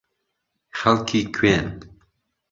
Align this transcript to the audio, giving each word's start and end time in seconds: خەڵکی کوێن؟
خەڵکی 0.77 1.21
کوێن؟ 1.35 1.67